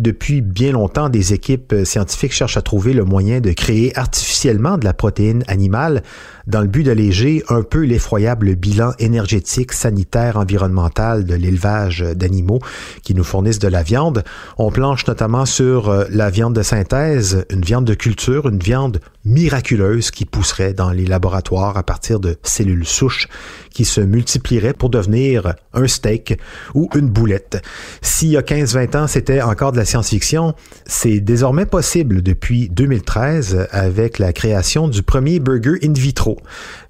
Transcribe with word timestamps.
Depuis 0.00 0.40
bien 0.40 0.72
longtemps, 0.72 1.10
des 1.10 1.34
équipes 1.34 1.74
scientifiques 1.84 2.32
cherchent 2.32 2.56
à 2.56 2.62
trouver 2.62 2.94
le 2.94 3.04
moyen 3.04 3.40
de 3.40 3.52
créer 3.52 3.94
artificiellement 3.98 4.78
de 4.78 4.84
la 4.86 4.94
protéine 4.94 5.44
animale 5.46 6.02
dans 6.46 6.62
le 6.62 6.68
but 6.68 6.84
d'alléger 6.84 7.44
un 7.50 7.62
peu 7.62 7.84
l'effroyable 7.84 8.54
bilan 8.56 8.92
énergétique, 8.98 9.72
sanitaire, 9.72 10.38
environnemental 10.38 11.24
de 11.24 11.34
l'élevage 11.34 12.00
d'animaux 12.00 12.60
qui 13.02 13.14
nous 13.14 13.24
fournissent 13.24 13.58
de 13.58 13.68
la 13.68 13.82
viande. 13.82 14.24
On 14.56 14.70
planche 14.70 15.06
notamment 15.06 15.44
sur 15.44 15.90
euh, 15.90 16.04
la 16.10 16.30
viande 16.30 16.54
de 16.54 16.62
synthèse, 16.62 17.44
une 17.50 17.60
viande 17.60 17.84
de 17.84 17.94
culture, 17.94 18.48
une 18.48 18.58
viande 18.58 19.00
miraculeuse 19.26 20.10
qui 20.10 20.24
pousserait 20.24 20.72
dans 20.72 20.90
les 20.90 21.04
laboratoires 21.04 21.76
à 21.76 21.82
partir 21.82 22.20
de 22.20 22.36
cellules 22.42 22.86
souches 22.86 23.28
qui 23.70 23.84
se 23.84 24.00
multiplieraient 24.00 24.72
pour 24.72 24.88
devenir 24.88 25.54
un 25.74 25.86
steak 25.86 26.38
ou 26.74 26.88
une 26.94 27.08
boulette. 27.08 27.62
S'il 28.00 28.30
y 28.30 28.36
a 28.38 28.42
15-20 28.42 28.96
ans, 28.96 29.06
c'était 29.06 29.42
encore 29.42 29.72
de 29.72 29.76
la 29.76 29.84
science-fiction, 29.90 30.54
c'est 30.86 31.20
désormais 31.20 31.66
possible 31.66 32.22
depuis 32.22 32.68
2013 32.68 33.68
avec 33.70 34.18
la 34.18 34.32
création 34.32 34.88
du 34.88 35.02
premier 35.02 35.40
burger 35.40 35.78
in 35.82 35.92
vitro 35.92 36.38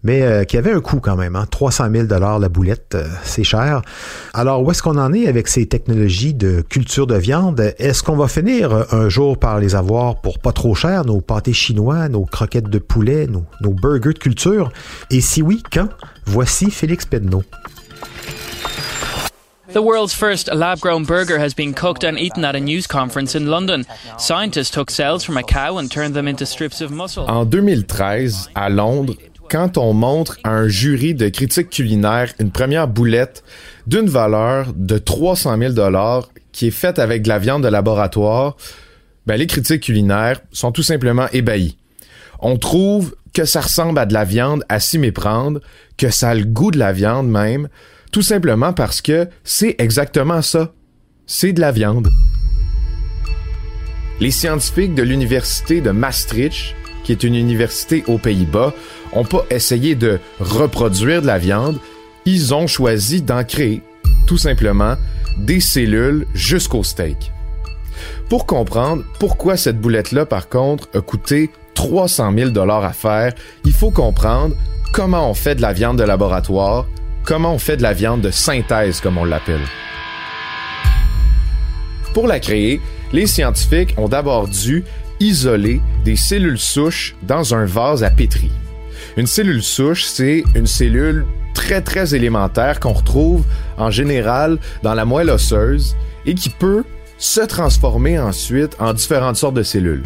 mais 0.02 0.22
euh, 0.22 0.44
qui 0.44 0.56
avait 0.56 0.72
un 0.72 0.80
coût 0.80 1.00
quand 1.00 1.16
même, 1.16 1.36
hein, 1.36 1.46
300 1.50 1.88
000 1.92 2.06
dollars 2.06 2.38
la 2.38 2.48
boulette, 2.48 2.94
euh, 2.94 3.06
c'est 3.22 3.44
cher. 3.44 3.82
Alors 4.32 4.62
où 4.62 4.70
est-ce 4.70 4.82
qu'on 4.82 4.98
en 4.98 5.12
est 5.12 5.26
avec 5.26 5.48
ces 5.48 5.66
technologies 5.66 6.34
de 6.34 6.62
culture 6.62 7.06
de 7.06 7.16
viande? 7.16 7.74
Est-ce 7.78 8.02
qu'on 8.02 8.16
va 8.16 8.28
finir 8.28 8.72
euh, 8.72 8.84
un 8.92 9.08
jour 9.08 9.38
par 9.38 9.58
les 9.58 9.74
avoir 9.74 10.20
pour 10.20 10.38
pas 10.38 10.52
trop 10.52 10.74
cher, 10.74 11.04
nos 11.04 11.20
pâtés 11.20 11.52
chinois, 11.52 12.08
nos 12.08 12.24
croquettes 12.24 12.70
de 12.70 12.78
poulet, 12.78 13.26
nos, 13.26 13.44
nos 13.60 13.72
burgers 13.72 14.14
de 14.14 14.18
culture? 14.18 14.72
Et 15.10 15.20
si 15.20 15.42
oui, 15.42 15.62
quand? 15.70 15.88
Voici 16.26 16.70
Félix 16.70 17.04
Pedneau. 17.04 17.42
The 19.72 19.82
world's 19.82 20.12
first 20.12 20.52
lab 20.52 20.80
grown 20.80 21.04
burger 21.04 21.38
has 21.38 21.54
been 21.54 21.74
cooked 21.74 22.02
and 22.02 22.18
eaten 22.18 22.44
at 22.44 22.56
a 22.56 22.60
news 22.60 22.88
conference 22.88 23.36
in 23.36 23.46
London. 23.46 23.84
Scientists 24.18 24.70
took 24.70 24.90
cells 24.90 25.24
from 25.24 25.36
a 25.36 25.42
cow 25.42 25.78
and 25.78 25.88
turned 25.88 26.14
them 26.14 26.26
into 26.26 26.44
strips 26.44 26.80
of 26.80 26.90
muscle. 26.90 27.24
En 27.28 27.44
2013, 27.44 28.50
à 28.56 28.68
Londres, 28.68 29.14
quand 29.48 29.78
on 29.78 29.92
montre 29.92 30.38
à 30.42 30.50
un 30.50 30.68
jury 30.68 31.14
de 31.14 31.28
critiques 31.28 31.70
culinaires 31.70 32.32
une 32.40 32.50
première 32.50 32.88
boulette 32.88 33.44
d'une 33.86 34.08
valeur 34.08 34.72
de 34.74 34.98
300 34.98 35.58
000 35.58 35.72
dollars 35.72 36.28
qui 36.50 36.66
est 36.66 36.72
faite 36.72 36.98
avec 36.98 37.22
de 37.22 37.28
la 37.28 37.38
viande 37.38 37.62
de 37.62 37.68
laboratoire, 37.68 38.56
ben 39.26 39.36
les 39.36 39.46
critiques 39.46 39.82
culinaires 39.82 40.40
sont 40.52 40.72
tout 40.72 40.82
simplement 40.82 41.28
ébahis. 41.32 41.76
On 42.40 42.56
trouve 42.56 43.14
que 43.32 43.44
ça 43.44 43.60
ressemble 43.60 43.98
à 44.00 44.06
de 44.06 44.14
la 44.14 44.24
viande 44.24 44.64
à 44.68 44.80
s'y 44.80 44.98
méprendre, 44.98 45.60
que 45.96 46.10
ça 46.10 46.30
a 46.30 46.34
le 46.34 46.44
goût 46.44 46.72
de 46.72 46.78
la 46.78 46.92
viande 46.92 47.28
même, 47.28 47.68
tout 48.10 48.22
simplement 48.22 48.72
parce 48.72 49.00
que 49.00 49.28
c'est 49.44 49.76
exactement 49.78 50.42
ça. 50.42 50.72
C'est 51.26 51.52
de 51.52 51.60
la 51.60 51.72
viande. 51.72 52.08
Les 54.20 54.30
scientifiques 54.30 54.94
de 54.94 55.02
l'université 55.02 55.80
de 55.80 55.90
Maastricht, 55.90 56.74
qui 57.04 57.12
est 57.12 57.22
une 57.22 57.34
université 57.34 58.04
aux 58.06 58.18
Pays-Bas, 58.18 58.74
ont 59.12 59.24
pas 59.24 59.44
essayé 59.50 59.94
de 59.94 60.18
reproduire 60.40 61.22
de 61.22 61.26
la 61.26 61.38
viande, 61.38 61.78
ils 62.26 62.52
ont 62.52 62.66
choisi 62.66 63.22
d'en 63.22 63.44
créer, 63.44 63.82
tout 64.26 64.36
simplement, 64.36 64.96
des 65.38 65.60
cellules 65.60 66.26
jusqu'au 66.34 66.82
steak. 66.82 67.32
Pour 68.28 68.46
comprendre 68.46 69.04
pourquoi 69.18 69.56
cette 69.56 69.80
boulette-là, 69.80 70.26
par 70.26 70.48
contre, 70.48 70.88
a 70.94 71.00
coûté 71.00 71.50
300 71.74 72.34
000 72.36 72.50
dollars 72.50 72.84
à 72.84 72.92
faire, 72.92 73.32
il 73.64 73.72
faut 73.72 73.90
comprendre 73.90 74.54
comment 74.92 75.30
on 75.30 75.34
fait 75.34 75.54
de 75.54 75.62
la 75.62 75.72
viande 75.72 75.98
de 75.98 76.04
laboratoire, 76.04 76.86
comment 77.24 77.54
on 77.54 77.58
fait 77.58 77.76
de 77.76 77.82
la 77.82 77.92
viande 77.92 78.20
de 78.20 78.30
synthèse, 78.30 79.00
comme 79.00 79.18
on 79.18 79.24
l'appelle? 79.24 79.60
Pour 82.14 82.26
la 82.26 82.40
créer, 82.40 82.80
les 83.12 83.26
scientifiques 83.26 83.94
ont 83.96 84.08
d'abord 84.08 84.48
dû 84.48 84.84
isoler 85.20 85.80
des 86.04 86.16
cellules 86.16 86.58
souches 86.58 87.14
dans 87.22 87.54
un 87.54 87.66
vase 87.66 88.02
à 88.02 88.10
pétri. 88.10 88.50
Une 89.16 89.26
cellule 89.26 89.62
souche, 89.62 90.04
c'est 90.04 90.44
une 90.54 90.66
cellule 90.66 91.24
très 91.54 91.82
très 91.82 92.14
élémentaire 92.14 92.80
qu'on 92.80 92.92
retrouve 92.92 93.44
en 93.76 93.90
général 93.90 94.58
dans 94.82 94.94
la 94.94 95.04
moelle 95.04 95.30
osseuse 95.30 95.96
et 96.26 96.34
qui 96.34 96.50
peut 96.50 96.84
se 97.18 97.40
transformer 97.42 98.18
ensuite 98.18 98.76
en 98.78 98.94
différentes 98.94 99.36
sortes 99.36 99.54
de 99.54 99.62
cellules. 99.62 100.04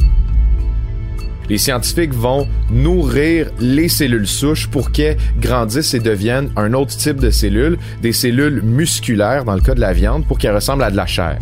Les 1.48 1.58
scientifiques 1.58 2.14
vont 2.14 2.48
nourrir 2.70 3.50
les 3.60 3.88
cellules 3.88 4.26
souches 4.26 4.66
pour 4.68 4.92
qu'elles 4.92 5.18
grandissent 5.38 5.94
et 5.94 6.00
deviennent 6.00 6.50
un 6.56 6.72
autre 6.72 6.96
type 6.96 7.20
de 7.20 7.30
cellules, 7.30 7.78
des 8.00 8.12
cellules 8.12 8.62
musculaires 8.62 9.44
dans 9.44 9.54
le 9.54 9.60
cas 9.60 9.74
de 9.74 9.80
la 9.80 9.92
viande, 9.92 10.26
pour 10.26 10.38
qu'elles 10.38 10.54
ressemblent 10.54 10.84
à 10.84 10.90
de 10.90 10.96
la 10.96 11.06
chair. 11.06 11.38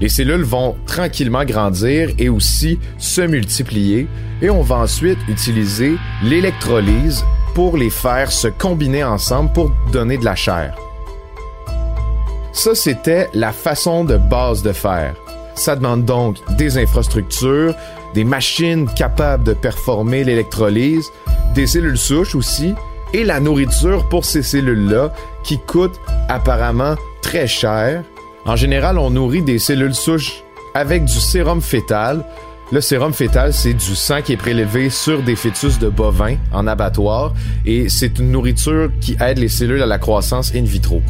Les 0.00 0.08
cellules 0.08 0.42
vont 0.42 0.74
tranquillement 0.86 1.44
grandir 1.44 2.10
et 2.18 2.28
aussi 2.28 2.78
se 2.98 3.20
multiplier 3.20 4.08
et 4.40 4.50
on 4.50 4.62
va 4.62 4.76
ensuite 4.76 5.18
utiliser 5.28 5.96
l'électrolyse 6.24 7.24
pour 7.54 7.76
les 7.76 7.90
faire 7.90 8.32
se 8.32 8.48
combiner 8.48 9.04
ensemble 9.04 9.52
pour 9.52 9.70
donner 9.92 10.18
de 10.18 10.24
la 10.24 10.34
chair. 10.34 10.74
Ça, 12.52 12.74
c'était 12.74 13.28
la 13.34 13.52
façon 13.52 14.04
de 14.04 14.16
base 14.16 14.62
de 14.62 14.72
faire. 14.72 15.14
Ça 15.54 15.76
demande 15.76 16.04
donc 16.04 16.36
des 16.56 16.78
infrastructures, 16.78 17.74
des 18.14 18.24
machines 18.24 18.88
capables 18.94 19.44
de 19.44 19.52
performer 19.52 20.24
l'électrolyse, 20.24 21.10
des 21.54 21.66
cellules 21.66 21.98
souches 21.98 22.34
aussi, 22.34 22.74
et 23.12 23.24
la 23.24 23.40
nourriture 23.40 24.08
pour 24.08 24.24
ces 24.24 24.42
cellules-là 24.42 25.12
qui 25.44 25.58
coûte 25.58 26.00
apparemment 26.28 26.96
très 27.20 27.46
cher. 27.46 28.04
En 28.44 28.56
général, 28.56 28.98
on 28.98 29.10
nourrit 29.10 29.42
des 29.42 29.58
cellules 29.58 29.94
souches 29.94 30.42
avec 30.74 31.04
du 31.04 31.20
sérum 31.20 31.60
fœtal. 31.60 32.24
Le 32.70 32.80
sérum 32.80 33.12
fœtal, 33.12 33.52
c'est 33.52 33.74
du 33.74 33.94
sang 33.94 34.22
qui 34.22 34.32
est 34.32 34.38
prélevé 34.38 34.88
sur 34.88 35.22
des 35.22 35.36
fœtus 35.36 35.78
de 35.78 35.90
bovins 35.90 36.36
en 36.52 36.66
abattoir 36.66 37.34
et 37.66 37.90
c'est 37.90 38.18
une 38.18 38.30
nourriture 38.30 38.90
qui 39.00 39.16
aide 39.20 39.38
les 39.38 39.48
cellules 39.48 39.82
à 39.82 39.86
la 39.86 39.98
croissance 39.98 40.54
in 40.54 40.62
vitro. 40.62 41.02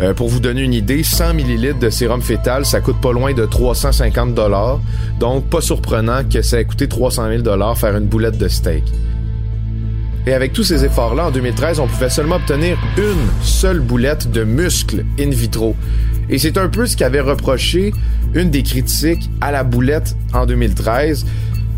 Euh, 0.00 0.14
pour 0.14 0.28
vous 0.28 0.38
donner 0.38 0.62
une 0.62 0.74
idée, 0.74 1.02
100 1.02 1.38
ml 1.38 1.78
de 1.78 1.90
sérum 1.90 2.22
fœtal, 2.22 2.64
ça 2.64 2.80
coûte 2.80 3.00
pas 3.00 3.12
loin 3.12 3.32
de 3.32 3.44
350 3.44 4.34
dollars. 4.34 4.80
Donc, 5.18 5.46
pas 5.46 5.60
surprenant 5.60 6.22
que 6.24 6.40
ça 6.42 6.60
ait 6.60 6.64
coûté 6.64 6.86
300 6.88 7.28
000 7.28 7.42
dollars 7.42 7.76
faire 7.76 7.96
une 7.96 8.06
boulette 8.06 8.38
de 8.38 8.46
steak. 8.48 8.84
Et 10.26 10.34
avec 10.34 10.52
tous 10.52 10.64
ces 10.64 10.84
efforts-là, 10.84 11.28
en 11.28 11.30
2013, 11.30 11.80
on 11.80 11.86
pouvait 11.86 12.10
seulement 12.10 12.36
obtenir 12.36 12.78
une 12.96 13.28
seule 13.42 13.80
boulette 13.80 14.30
de 14.30 14.44
muscle 14.44 15.04
in 15.18 15.30
vitro. 15.30 15.74
Et 16.28 16.38
c'est 16.38 16.58
un 16.58 16.68
peu 16.68 16.86
ce 16.86 16.96
qu'avait 16.96 17.20
reproché 17.20 17.92
une 18.34 18.50
des 18.50 18.62
critiques 18.62 19.30
à 19.40 19.50
la 19.50 19.64
boulette 19.64 20.14
en 20.34 20.44
2013. 20.44 21.24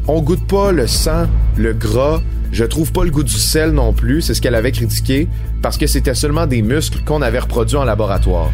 On 0.09 0.21
goûte 0.21 0.45
pas 0.47 0.73
le 0.73 0.89
sang, 0.89 1.27
le 1.57 1.73
gras, 1.73 2.21
je 2.53 2.65
trouve 2.65 2.93
pas 2.93 3.05
le 3.05 3.11
goût 3.11 3.23
du 3.23 3.39
sel 3.39 3.71
non 3.71 3.93
plus, 3.93 4.23
c'est 4.23 4.35
ce 4.35 4.41
qu'elle 4.41 4.55
avait 4.55 4.73
critiqué, 4.73 5.29
parce 5.63 5.79
que 5.79 5.87
c'était 5.87 6.15
seulement 6.15 6.47
des 6.47 6.63
muscles 6.63 7.03
qu'on 7.05 7.23
avait 7.23 7.39
reproduits 7.39 7.77
en 7.77 7.85
laboratoire. 7.85 8.51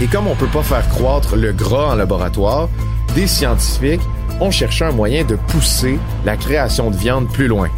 Et 0.00 0.06
comme 0.06 0.26
on 0.26 0.34
peut 0.34 0.46
pas 0.46 0.62
faire 0.62 0.88
croître 0.88 1.36
le 1.36 1.52
gras 1.52 1.92
en 1.92 1.94
laboratoire, 1.94 2.68
des 3.14 3.26
scientifiques 3.26 4.00
ont 4.40 4.50
cherché 4.50 4.84
un 4.84 4.92
moyen 4.92 5.24
de 5.24 5.36
pousser 5.36 5.98
la 6.24 6.36
création 6.36 6.90
de 6.90 6.96
viande 6.96 7.30
plus 7.32 7.46
loin. 7.46 7.70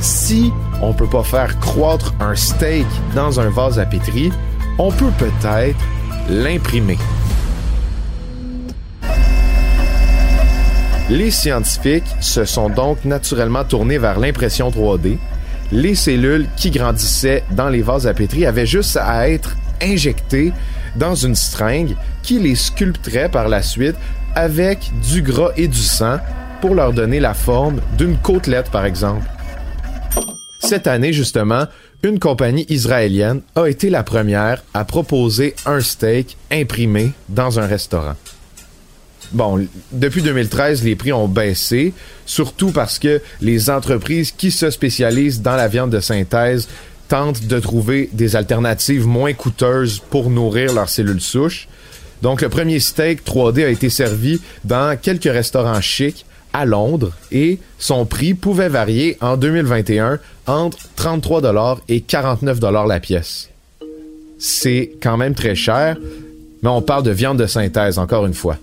Si 0.00 0.52
on 0.80 0.92
peut 0.92 1.08
pas 1.08 1.24
faire 1.24 1.58
croître 1.58 2.14
un 2.20 2.36
steak 2.36 2.86
dans 3.14 3.40
un 3.40 3.50
vase 3.50 3.78
à 3.78 3.86
pétri, 3.86 4.30
on 4.78 4.92
peut 4.92 5.10
peut-être 5.18 5.80
l'imprimer. 6.28 6.98
Les 11.10 11.30
scientifiques 11.30 12.16
se 12.20 12.44
sont 12.44 12.68
donc 12.68 13.06
naturellement 13.06 13.64
tournés 13.64 13.96
vers 13.96 14.18
l'impression 14.18 14.68
3D. 14.70 15.16
Les 15.72 15.94
cellules 15.94 16.46
qui 16.54 16.70
grandissaient 16.70 17.44
dans 17.50 17.70
les 17.70 17.80
vases 17.80 18.06
à 18.06 18.12
pétri 18.12 18.44
avaient 18.44 18.66
juste 18.66 18.98
à 18.98 19.30
être 19.30 19.56
injectées 19.80 20.52
dans 20.96 21.14
une 21.14 21.34
stringue 21.34 21.96
qui 22.22 22.38
les 22.38 22.54
sculpterait 22.54 23.30
par 23.30 23.48
la 23.48 23.62
suite 23.62 23.96
avec 24.34 24.90
du 25.10 25.22
gras 25.22 25.52
et 25.56 25.68
du 25.68 25.78
sang 25.78 26.18
pour 26.60 26.74
leur 26.74 26.92
donner 26.92 27.20
la 27.20 27.32
forme 27.32 27.80
d'une 27.96 28.18
côtelette 28.18 28.70
par 28.70 28.84
exemple. 28.84 29.24
Cette 30.58 30.86
année 30.86 31.14
justement, 31.14 31.64
une 32.02 32.18
compagnie 32.18 32.66
israélienne 32.68 33.40
a 33.54 33.66
été 33.66 33.88
la 33.88 34.02
première 34.02 34.62
à 34.74 34.84
proposer 34.84 35.56
un 35.64 35.80
steak 35.80 36.36
imprimé 36.52 37.12
dans 37.30 37.58
un 37.58 37.66
restaurant. 37.66 38.14
Bon, 39.32 39.66
depuis 39.92 40.22
2013, 40.22 40.84
les 40.84 40.96
prix 40.96 41.12
ont 41.12 41.28
baissé, 41.28 41.92
surtout 42.24 42.70
parce 42.70 42.98
que 42.98 43.20
les 43.40 43.68
entreprises 43.68 44.32
qui 44.32 44.50
se 44.50 44.70
spécialisent 44.70 45.42
dans 45.42 45.56
la 45.56 45.68
viande 45.68 45.90
de 45.90 46.00
synthèse 46.00 46.68
tentent 47.08 47.46
de 47.46 47.60
trouver 47.60 48.08
des 48.12 48.36
alternatives 48.36 49.06
moins 49.06 49.32
coûteuses 49.32 50.00
pour 50.10 50.30
nourrir 50.30 50.74
leurs 50.74 50.88
cellules 50.88 51.20
souches. 51.20 51.68
Donc, 52.22 52.42
le 52.42 52.48
premier 52.48 52.80
steak 52.80 53.24
3D 53.24 53.64
a 53.64 53.68
été 53.68 53.90
servi 53.90 54.40
dans 54.64 54.98
quelques 54.98 55.24
restaurants 55.24 55.80
chics 55.80 56.24
à 56.52 56.64
Londres 56.64 57.12
et 57.30 57.58
son 57.78 58.06
prix 58.06 58.34
pouvait 58.34 58.68
varier 58.68 59.16
en 59.20 59.36
2021 59.36 60.18
entre 60.46 60.78
33 60.96 61.42
dollars 61.42 61.80
et 61.88 62.00
49 62.00 62.58
dollars 62.58 62.86
la 62.86 63.00
pièce. 63.00 63.50
C'est 64.38 64.92
quand 65.02 65.16
même 65.16 65.34
très 65.34 65.54
cher, 65.54 65.96
mais 66.62 66.68
on 66.68 66.82
parle 66.82 67.02
de 67.02 67.10
viande 67.10 67.38
de 67.38 67.46
synthèse 67.46 67.98
encore 67.98 68.26
une 68.26 68.34
fois. 68.34 68.56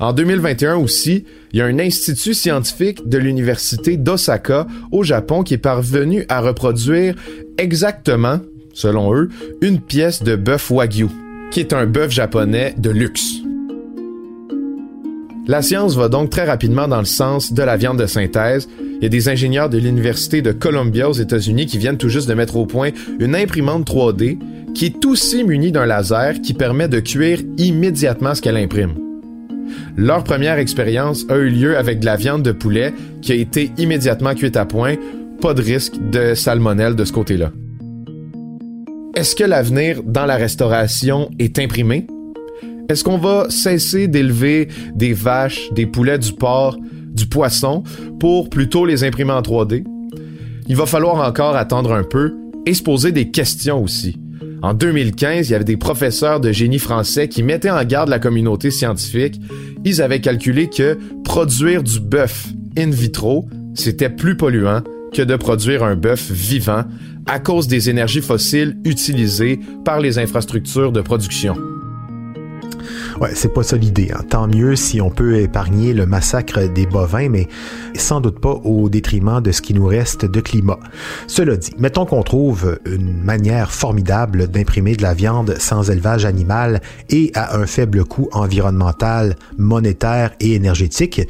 En 0.00 0.12
2021 0.12 0.76
aussi, 0.76 1.24
il 1.52 1.58
y 1.58 1.62
a 1.62 1.66
un 1.66 1.78
institut 1.80 2.34
scientifique 2.34 3.08
de 3.08 3.18
l'université 3.18 3.96
d'Osaka 3.96 4.66
au 4.92 5.02
Japon 5.02 5.42
qui 5.42 5.54
est 5.54 5.58
parvenu 5.58 6.24
à 6.28 6.40
reproduire 6.40 7.16
exactement, 7.58 8.38
selon 8.74 9.12
eux, 9.14 9.28
une 9.60 9.80
pièce 9.80 10.22
de 10.22 10.36
bœuf 10.36 10.70
wagyu, 10.70 11.08
qui 11.50 11.60
est 11.60 11.72
un 11.72 11.86
bœuf 11.86 12.12
japonais 12.12 12.74
de 12.78 12.90
luxe. 12.90 13.38
La 15.48 15.62
science 15.62 15.96
va 15.96 16.08
donc 16.08 16.30
très 16.30 16.44
rapidement 16.44 16.86
dans 16.86 16.98
le 16.98 17.06
sens 17.06 17.52
de 17.52 17.62
la 17.62 17.76
viande 17.76 17.98
de 17.98 18.06
synthèse. 18.06 18.68
Il 18.78 19.02
y 19.02 19.06
a 19.06 19.08
des 19.08 19.28
ingénieurs 19.28 19.70
de 19.70 19.78
l'université 19.78 20.42
de 20.42 20.52
Columbia 20.52 21.08
aux 21.08 21.14
États-Unis 21.14 21.66
qui 21.66 21.78
viennent 21.78 21.96
tout 21.96 22.10
juste 22.10 22.28
de 22.28 22.34
mettre 22.34 22.56
au 22.56 22.66
point 22.66 22.90
une 23.18 23.34
imprimante 23.34 23.88
3D 23.88 24.38
qui 24.74 24.84
est 24.84 25.04
aussi 25.06 25.42
munie 25.44 25.72
d'un 25.72 25.86
laser 25.86 26.40
qui 26.42 26.52
permet 26.52 26.88
de 26.88 27.00
cuire 27.00 27.40
immédiatement 27.56 28.34
ce 28.34 28.42
qu'elle 28.42 28.58
imprime. 28.58 29.07
Leur 30.00 30.22
première 30.22 30.58
expérience 30.58 31.26
a 31.28 31.36
eu 31.38 31.50
lieu 31.50 31.76
avec 31.76 31.98
de 31.98 32.04
la 32.04 32.14
viande 32.14 32.44
de 32.44 32.52
poulet 32.52 32.94
qui 33.20 33.32
a 33.32 33.34
été 33.34 33.72
immédiatement 33.78 34.32
cuite 34.36 34.56
à 34.56 34.64
point. 34.64 34.94
Pas 35.40 35.54
de 35.54 35.60
risque 35.60 35.94
de 36.12 36.34
salmonelle 36.34 36.94
de 36.94 37.04
ce 37.04 37.12
côté-là. 37.12 37.50
Est-ce 39.16 39.34
que 39.34 39.42
l'avenir 39.42 40.04
dans 40.04 40.24
la 40.24 40.36
restauration 40.36 41.28
est 41.40 41.58
imprimé? 41.58 42.06
Est-ce 42.88 43.02
qu'on 43.02 43.18
va 43.18 43.50
cesser 43.50 44.06
d'élever 44.06 44.68
des 44.94 45.14
vaches, 45.14 45.72
des 45.72 45.86
poulets, 45.86 46.20
du 46.20 46.32
porc, 46.32 46.78
du 46.80 47.26
poisson 47.26 47.82
pour 48.20 48.50
plutôt 48.50 48.86
les 48.86 49.02
imprimer 49.02 49.32
en 49.32 49.42
3D? 49.42 49.84
Il 50.68 50.76
va 50.76 50.86
falloir 50.86 51.28
encore 51.28 51.56
attendre 51.56 51.92
un 51.92 52.04
peu 52.04 52.36
et 52.66 52.74
se 52.74 52.84
poser 52.84 53.10
des 53.10 53.32
questions 53.32 53.82
aussi. 53.82 54.16
En 54.62 54.74
2015, 54.74 55.48
il 55.48 55.52
y 55.52 55.54
avait 55.54 55.64
des 55.64 55.76
professeurs 55.76 56.40
de 56.40 56.50
génie 56.50 56.78
français 56.78 57.28
qui 57.28 57.42
mettaient 57.42 57.70
en 57.70 57.84
garde 57.84 58.08
la 58.08 58.18
communauté 58.18 58.70
scientifique. 58.70 59.40
Ils 59.84 60.02
avaient 60.02 60.20
calculé 60.20 60.68
que 60.68 60.98
produire 61.24 61.82
du 61.82 62.00
bœuf 62.00 62.48
in 62.76 62.90
vitro, 62.90 63.48
c'était 63.74 64.10
plus 64.10 64.36
polluant 64.36 64.82
que 65.12 65.22
de 65.22 65.36
produire 65.36 65.84
un 65.84 65.96
bœuf 65.96 66.30
vivant 66.30 66.84
à 67.26 67.38
cause 67.38 67.68
des 67.68 67.90
énergies 67.90 68.22
fossiles 68.22 68.76
utilisées 68.84 69.60
par 69.84 70.00
les 70.00 70.18
infrastructures 70.18 70.92
de 70.92 71.00
production. 71.00 71.56
Ouais, 73.20 73.30
c'est 73.34 73.52
pas 73.52 73.62
ça 73.62 73.76
l'idée. 73.76 74.10
Hein. 74.14 74.22
Tant 74.28 74.46
mieux 74.46 74.76
si 74.76 75.00
on 75.00 75.10
peut 75.10 75.36
épargner 75.36 75.92
le 75.92 76.06
massacre 76.06 76.68
des 76.68 76.86
bovins, 76.86 77.28
mais 77.28 77.48
sans 77.94 78.20
doute 78.20 78.40
pas 78.40 78.60
au 78.64 78.88
détriment 78.88 79.40
de 79.40 79.52
ce 79.52 79.62
qui 79.62 79.74
nous 79.74 79.86
reste 79.86 80.24
de 80.24 80.40
climat. 80.40 80.78
Cela 81.26 81.56
dit, 81.56 81.72
mettons 81.78 82.06
qu'on 82.06 82.22
trouve 82.22 82.78
une 82.86 83.22
manière 83.22 83.72
formidable 83.72 84.48
d'imprimer 84.48 84.94
de 84.94 85.02
la 85.02 85.14
viande 85.14 85.56
sans 85.58 85.90
élevage 85.90 86.24
animal 86.24 86.80
et 87.10 87.32
à 87.34 87.56
un 87.56 87.66
faible 87.66 88.04
coût 88.04 88.28
environnemental, 88.32 89.36
monétaire 89.56 90.32
et 90.40 90.54
énergétique. 90.54 91.22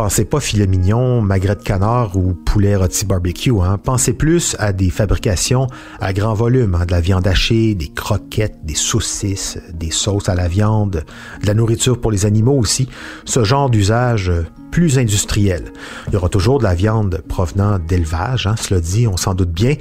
Pensez 0.00 0.24
pas 0.24 0.40
filet 0.40 0.66
mignon, 0.66 1.20
magret 1.20 1.56
de 1.56 1.62
canard 1.62 2.16
ou 2.16 2.32
poulet 2.32 2.74
rôti 2.74 3.04
barbecue. 3.04 3.52
Hein. 3.60 3.76
Pensez 3.76 4.14
plus 4.14 4.56
à 4.58 4.72
des 4.72 4.88
fabrications 4.88 5.66
à 6.00 6.14
grand 6.14 6.32
volume, 6.32 6.74
hein, 6.74 6.86
de 6.86 6.92
la 6.92 7.02
viande 7.02 7.26
hachée, 7.26 7.74
des 7.74 7.88
croquettes, 7.88 8.64
des 8.64 8.74
saucisses, 8.74 9.58
des 9.74 9.90
sauces 9.90 10.30
à 10.30 10.34
la 10.34 10.48
viande, 10.48 11.04
de 11.42 11.46
la 11.46 11.52
nourriture 11.52 12.00
pour 12.00 12.12
les 12.12 12.24
animaux 12.24 12.56
aussi. 12.56 12.88
Ce 13.26 13.44
genre 13.44 13.68
d'usage 13.68 14.32
plus 14.70 14.98
industriel. 14.98 15.70
Il 16.08 16.14
y 16.14 16.16
aura 16.16 16.30
toujours 16.30 16.60
de 16.60 16.64
la 16.64 16.74
viande 16.74 17.22
provenant 17.28 17.78
d'élevage, 17.78 18.46
hein, 18.46 18.54
cela 18.56 18.80
dit, 18.80 19.06
on 19.06 19.18
s'en 19.18 19.34
doute 19.34 19.52
bien, 19.52 19.74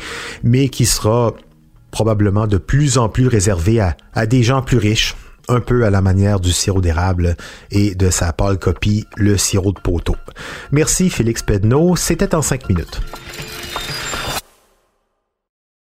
mais 0.43 0.67
qui 0.67 0.85
sera 0.85 1.33
probablement 1.91 2.45
de 2.45 2.57
plus 2.57 2.97
en 2.97 3.07
plus 3.07 3.27
réservée 3.27 3.79
à 3.79 4.25
des 4.25 4.43
gens 4.43 4.61
plus 4.61 4.79
riches, 4.79 5.15
un 5.49 5.59
peu 5.59 5.85
à 5.85 5.89
la 5.89 6.01
manière 6.01 6.39
du 6.39 6.51
sirop 6.51 6.81
d'érable 6.81 7.35
et 7.71 7.95
de 7.95 8.09
sa 8.09 8.31
pâle 8.31 8.57
copie, 8.57 9.07
le 9.17 9.37
sirop 9.37 9.73
de 9.73 9.79
poteau. 9.79 10.15
Merci 10.71 11.09
Félix 11.09 11.43
Pedneau, 11.43 11.95
c'était 11.95 12.35
en 12.35 12.41
cinq 12.41 12.69
minutes. 12.69 13.01